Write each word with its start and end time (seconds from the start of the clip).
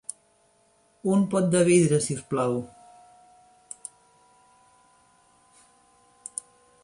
Un 1.15 1.25
pot 1.33 1.49
de 1.55 1.59
vidre, 1.67 1.99
si 2.05 2.15
us 2.15 2.23
plau. 2.31 2.55